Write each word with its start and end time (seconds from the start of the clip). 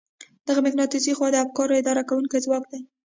دغه 0.47 0.59
مقناطيسي 0.65 1.11
خواص 1.17 1.31
د 1.33 1.37
افکارو 1.45 1.79
اداره 1.81 2.03
کوونکی 2.09 2.43
ځواک 2.45 2.63
دی. 2.71 2.79